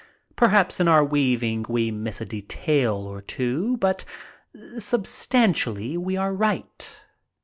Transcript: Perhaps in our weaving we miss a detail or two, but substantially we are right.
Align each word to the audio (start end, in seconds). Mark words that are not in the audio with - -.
Perhaps 0.35 0.79
in 0.79 0.87
our 0.87 1.05
weaving 1.05 1.63
we 1.69 1.91
miss 1.91 2.21
a 2.21 2.25
detail 2.25 2.95
or 2.95 3.21
two, 3.21 3.77
but 3.77 4.03
substantially 4.79 5.95
we 5.95 6.17
are 6.17 6.33
right. 6.33 6.95